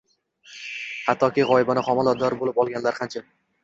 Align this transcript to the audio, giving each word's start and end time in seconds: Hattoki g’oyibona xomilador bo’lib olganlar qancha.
Hattoki 1.03 1.47
g’oyibona 1.51 1.87
xomilador 1.91 2.41
bo’lib 2.43 2.63
olganlar 2.67 3.03
qancha. 3.03 3.29